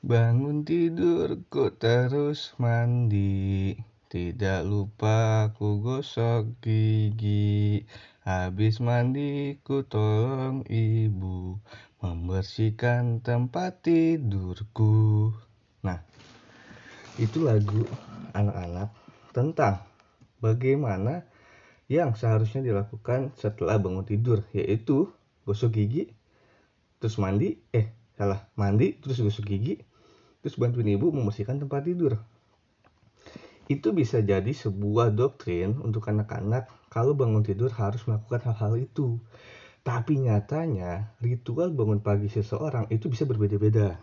[0.00, 3.76] Bangun tidur ku terus mandi.
[4.08, 7.84] Tidak lupa ku gosok gigi.
[8.24, 11.60] Habis mandi ku tolong ibu
[12.00, 15.36] Membersihkan tempat tidurku.
[15.84, 16.00] Nah
[17.20, 17.84] itu lagu
[18.32, 18.88] anak-anak
[19.36, 19.84] tentang
[20.40, 21.28] bagaimana
[21.92, 25.12] yang seharusnya dilakukan setelah bangun tidur yaitu
[25.44, 26.08] gosok gigi
[27.04, 29.89] terus mandi eh salah mandi terus gosok gigi
[30.40, 32.16] terus bantuin ibu membersihkan tempat tidur.
[33.70, 39.22] Itu bisa jadi sebuah doktrin untuk anak-anak kalau bangun tidur harus melakukan hal-hal itu.
[39.80, 43.96] Tapi nyatanya ritual bangun pagi seseorang itu bisa berbeda-beda.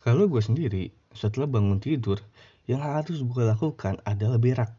[0.00, 2.22] Kalau gue sendiri setelah bangun tidur
[2.64, 4.72] yang harus gue lakukan adalah berak.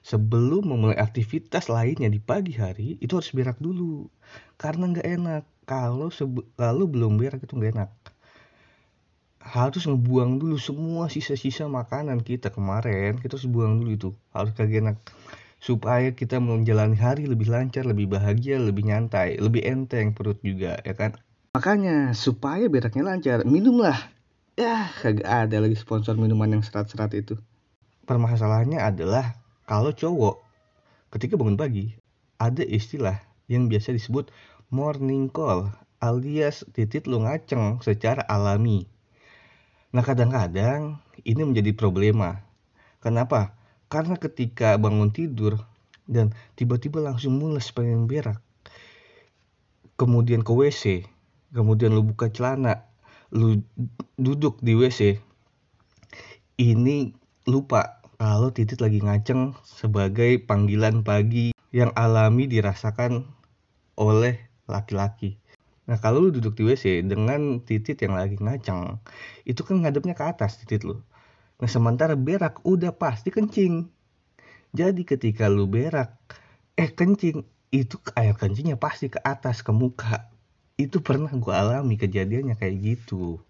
[0.00, 4.08] Sebelum memulai aktivitas lainnya di pagi hari itu harus berak dulu
[4.56, 6.08] karena nggak enak kalau
[6.56, 7.90] kalau belum berak itu nggak enak
[9.40, 14.10] harus ngebuang dulu semua sisa-sisa makanan kita kemarin kita harus buang dulu itu.
[14.36, 14.96] Harus kagak enak.
[15.60, 20.92] Supaya kita menjalani hari lebih lancar lebih bahagia lebih nyantai lebih enteng perut juga ya
[20.96, 21.16] kan?
[21.56, 23.96] Makanya supaya beraknya lancar minumlah.
[24.56, 27.36] Ya kagak ada lagi sponsor minuman yang serat-serat itu.
[28.04, 30.40] Permasalahannya adalah kalau cowok
[31.16, 31.96] ketika bangun pagi
[32.38, 33.18] ada istilah
[33.50, 34.30] yang biasa disebut
[34.70, 38.86] morning call alias titit lu ngaceng secara alami
[39.90, 42.38] Nah kadang-kadang ini menjadi problema.
[43.02, 43.58] Kenapa?
[43.90, 45.58] Karena ketika bangun tidur
[46.06, 48.38] dan tiba-tiba langsung mules pengen berak,
[49.98, 51.10] kemudian ke WC,
[51.50, 52.86] kemudian lu buka celana,
[53.34, 53.66] lu
[54.14, 55.18] duduk di WC,
[56.62, 57.10] ini
[57.50, 63.26] lupa kalau titit lagi ngaceng sebagai panggilan pagi yang alami dirasakan
[63.98, 64.38] oleh
[64.70, 65.40] laki-laki.
[65.90, 69.02] Nah kalau lu duduk di WC dengan titit yang lagi ngaceng,
[69.42, 71.02] itu kan ngadepnya ke atas titit lu.
[71.58, 73.90] Nah sementara berak udah pasti kencing.
[74.70, 76.14] Jadi ketika lu berak,
[76.78, 77.42] eh kencing,
[77.74, 80.30] itu air kencingnya pasti ke atas, ke muka.
[80.78, 83.42] Itu pernah gue alami kejadiannya kayak gitu.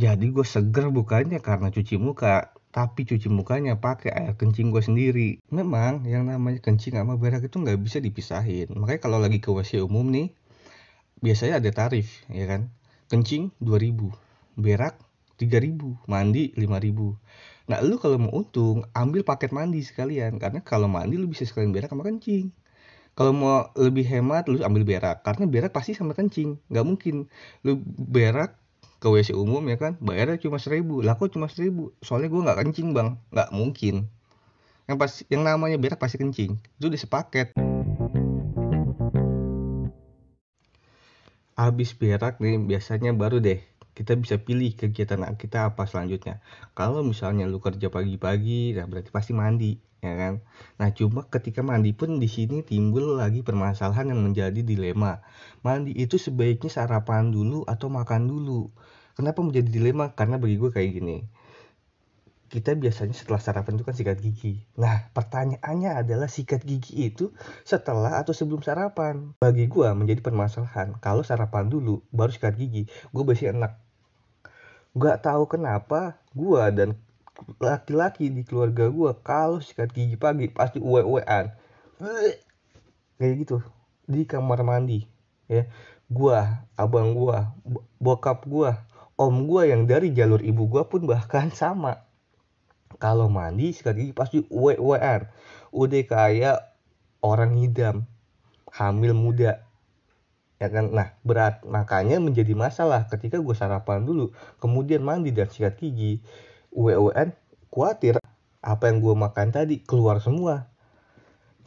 [0.00, 5.30] Jadi gue seger bukannya karena cuci muka, tapi cuci mukanya pakai air kencing gue sendiri.
[5.52, 8.72] Memang yang namanya kencing sama berak itu nggak bisa dipisahin.
[8.74, 10.32] Makanya kalau lagi ke WC umum nih,
[11.24, 12.68] biasanya ada tarif ya kan?
[13.08, 14.12] Kencing 2000
[14.60, 15.00] berak
[15.40, 17.16] 3000 mandi 5000
[17.64, 20.36] nah lu kalau mau untung ambil paket mandi sekalian.
[20.36, 22.52] Karena kalau mandi lu bisa sekalian berak sama kencing.
[23.16, 25.24] Kalau mau lebih hemat lu ambil berak.
[25.24, 26.60] Karena berak pasti sama kencing.
[26.68, 27.16] Nggak mungkin.
[27.64, 28.60] Lu berak
[29.00, 29.96] ke WC umum ya kan?
[29.96, 31.00] Bayarnya cuma seribu.
[31.00, 31.96] Lah kok cuma seribu?
[32.04, 33.16] Soalnya gue nggak kencing bang.
[33.32, 33.94] Nggak mungkin.
[34.84, 36.60] Yang pas yang namanya berak pasti kencing.
[36.76, 37.56] Itu udah sepaket
[41.54, 43.60] habis berak nih biasanya baru deh
[43.94, 46.42] kita bisa pilih kegiatan kita apa selanjutnya.
[46.74, 50.42] Kalau misalnya lu kerja pagi-pagi, nah berarti pasti mandi, ya kan?
[50.82, 55.22] Nah, cuma ketika mandi pun di sini timbul lagi permasalahan yang menjadi dilema.
[55.62, 58.74] Mandi itu sebaiknya sarapan dulu atau makan dulu.
[59.14, 60.10] Kenapa menjadi dilema?
[60.18, 61.22] Karena bagi gue kayak gini
[62.54, 64.62] kita biasanya setelah sarapan itu kan sikat gigi.
[64.78, 67.34] Nah, pertanyaannya adalah sikat gigi itu
[67.66, 69.34] setelah atau sebelum sarapan.
[69.42, 70.94] Bagi gue menjadi permasalahan.
[71.02, 73.74] Kalau sarapan dulu, baru sikat gigi, gue masih enak.
[74.94, 76.94] Gak tahu kenapa gue dan
[77.58, 81.50] laki-laki di keluarga gue kalau sikat gigi pagi pasti uwe-uwean.
[83.18, 83.58] Kayak gitu
[84.04, 85.08] di kamar mandi
[85.48, 85.64] ya
[86.08, 87.56] gua abang gua
[87.96, 88.84] bokap gua
[89.16, 92.04] om gua yang dari jalur ibu gua pun bahkan sama
[93.04, 95.28] kalau mandi sikat gigi pasti uwe-uwean.
[95.76, 96.72] Udah kayak
[97.20, 98.08] orang ngidam
[98.72, 99.60] hamil muda.
[100.56, 100.88] Ya kan?
[100.96, 101.60] Nah berat.
[101.68, 106.24] Makanya menjadi masalah ketika gue sarapan dulu kemudian mandi dan sikat gigi.
[106.72, 107.36] Uwe-uwean
[107.68, 108.16] khawatir
[108.64, 110.72] apa yang gue makan tadi keluar semua.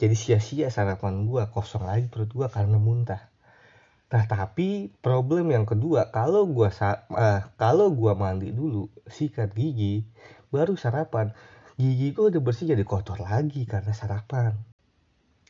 [0.02, 3.30] Jadi sia-sia sarapan gue kosong lagi perut gue karena muntah.
[4.08, 10.08] Nah tapi problem yang kedua kalau gue uh, kalau gua mandi dulu sikat gigi
[10.48, 11.32] baru sarapan.
[11.78, 14.58] Gigi gue udah bersih jadi kotor lagi karena sarapan.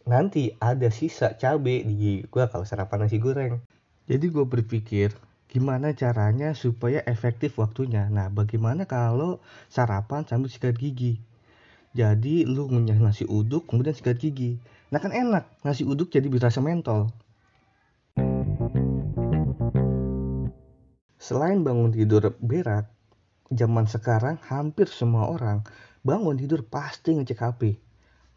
[0.04, 3.60] Nanti ada sisa cabe di gigi gue kalau sarapan nasi goreng.
[4.08, 5.12] Jadi gue berpikir
[5.48, 8.08] gimana caranya supaya efektif waktunya?
[8.12, 9.40] Nah bagaimana kalau
[9.72, 11.20] sarapan sambil sikat gigi?
[11.96, 14.60] Jadi lu ngunyah nasi uduk kemudian sikat gigi.
[14.92, 17.08] Nah kan enak nasi uduk jadi berasa mentol.
[21.20, 22.88] Selain bangun tidur berak,
[23.48, 25.64] zaman sekarang hampir semua orang
[26.04, 27.62] bangun tidur pasti ngecek HP.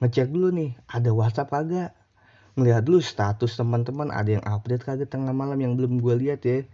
[0.02, 1.92] Ngecek dulu nih, ada WhatsApp kagak?
[2.58, 6.68] Ngeliat dulu status teman-teman ada yang update kagak tengah malam yang belum gue lihat ya.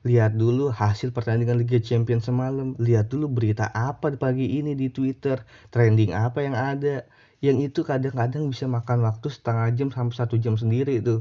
[0.00, 5.44] lihat dulu hasil pertandingan Liga Champions semalam, lihat dulu berita apa pagi ini di Twitter,
[5.68, 7.04] trending apa yang ada.
[7.44, 11.20] Yang itu kadang-kadang bisa makan waktu setengah jam sampai satu jam sendiri itu.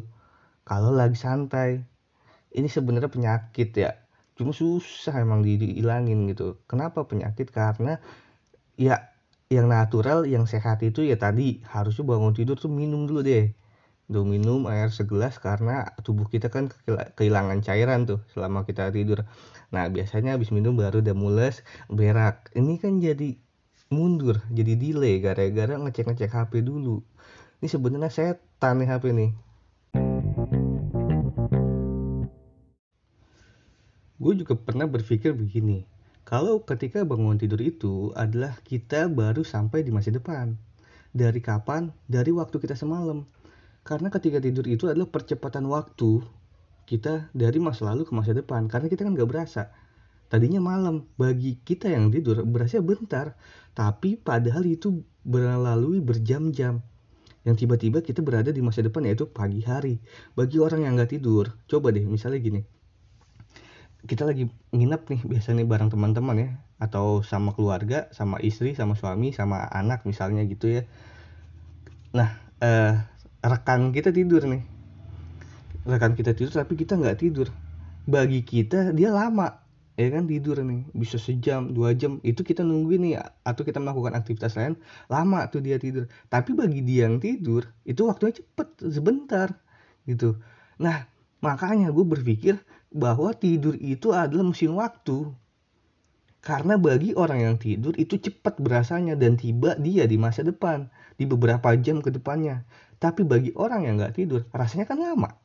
[0.63, 1.83] Kalau lagi santai.
[2.49, 3.99] Ini sebenarnya penyakit ya.
[4.39, 6.63] Cuma susah emang dihilangin gitu.
[6.71, 7.51] Kenapa penyakit?
[7.51, 7.99] Karena
[8.79, 9.11] ya
[9.51, 13.51] yang natural, yang sehat itu ya tadi harusnya bangun tidur tuh minum dulu deh
[14.09, 16.73] Tuh minum air segelas karena tubuh kita kan
[17.13, 19.21] kehilangan cairan tuh selama kita tidur.
[19.69, 21.61] Nah, biasanya habis minum baru udah mules,
[21.93, 22.49] berak.
[22.57, 23.37] Ini kan jadi
[23.93, 27.05] mundur, jadi delay gara-gara ngecek-ngecek HP dulu.
[27.61, 29.31] Ini sebenarnya setan nih HP nih.
[34.19, 35.87] Gue juga pernah berpikir begini,
[36.27, 40.59] kalau ketika bangun tidur itu adalah kita baru sampai di masa depan.
[41.09, 41.89] Dari kapan?
[42.05, 43.25] Dari waktu kita semalam
[43.89, 46.21] karena ketika tidur itu adalah percepatan waktu
[46.85, 48.69] kita dari masa lalu ke masa depan.
[48.69, 49.73] Karena kita kan nggak berasa.
[50.29, 53.33] Tadinya malam, bagi kita yang tidur berasa bentar.
[53.73, 56.85] Tapi padahal itu berlalu berjam-jam.
[57.41, 59.97] Yang tiba-tiba kita berada di masa depan yaitu pagi hari.
[60.37, 62.61] Bagi orang yang nggak tidur, coba deh misalnya gini.
[63.99, 66.49] Kita lagi nginep nih biasanya bareng teman-teman ya.
[66.79, 70.83] Atau sama keluarga, sama istri, sama suami, sama anak misalnya gitu ya.
[72.15, 72.95] Nah, eh,
[73.43, 74.63] rekan kita tidur nih.
[75.83, 77.51] Rekan kita tidur tapi kita nggak tidur.
[78.07, 79.59] Bagi kita dia lama
[79.99, 80.87] ya kan tidur nih.
[80.95, 83.13] Bisa sejam dua jam itu kita nungguin nih.
[83.43, 84.79] Atau kita melakukan aktivitas lain
[85.11, 86.07] lama tuh dia tidur.
[86.31, 89.59] Tapi bagi dia yang tidur itu waktunya cepet sebentar
[90.07, 90.39] gitu.
[90.79, 92.55] Nah makanya gue berpikir
[92.89, 95.31] bahwa tidur itu adalah mesin waktu
[96.39, 100.87] karena bagi orang yang tidur itu cepat berasanya dan tiba dia di masa depan,
[101.19, 102.63] di beberapa jam ke depannya.
[102.95, 105.35] Tapi bagi orang yang nggak tidur, rasanya kan lama.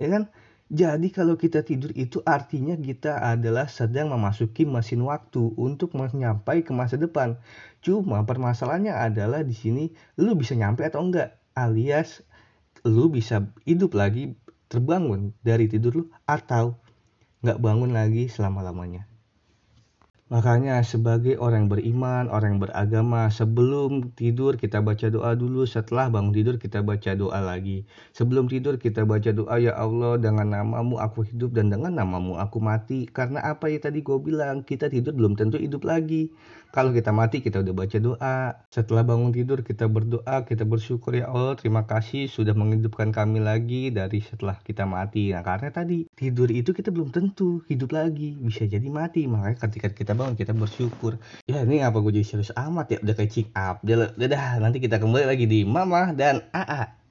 [0.00, 0.32] Ya kan?
[0.72, 6.72] Jadi kalau kita tidur itu artinya kita adalah sedang memasuki mesin waktu untuk menyampai ke
[6.72, 7.36] masa depan.
[7.84, 12.24] Cuma permasalahannya adalah di sini lu bisa nyampe atau enggak, alias
[12.88, 14.32] lu bisa hidup lagi
[14.74, 16.74] terbangun dari tidur lu atau
[17.46, 19.06] nggak bangun lagi selama-lamanya.
[20.34, 26.10] Makanya sebagai orang yang beriman, orang yang beragama, sebelum tidur kita baca doa dulu, setelah
[26.10, 27.86] bangun tidur kita baca doa lagi.
[28.18, 32.58] Sebelum tidur kita baca doa, ya Allah dengan namamu aku hidup dan dengan namamu aku
[32.58, 33.06] mati.
[33.06, 36.34] Karena apa ya tadi gue bilang, kita tidur belum tentu hidup lagi.
[36.74, 38.38] Kalau kita mati kita udah baca doa.
[38.66, 43.94] Setelah bangun tidur kita berdoa, kita bersyukur ya Allah terima kasih sudah menghidupkan kami lagi
[43.94, 45.30] dari setelah kita mati.
[45.30, 49.30] Nah karena tadi tidur itu kita belum tentu hidup lagi, bisa jadi mati.
[49.30, 51.12] Makanya ketika kita bangun kita bersyukur.
[51.50, 53.74] Ya ini apa gue jadi serius amat ya udah kayak check up.
[53.84, 57.03] Udah, udah nanti kita kembali lagi di Mama dan AA.